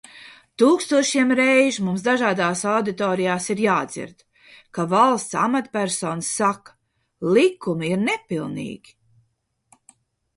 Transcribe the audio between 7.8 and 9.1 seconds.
ir nepilnīgi!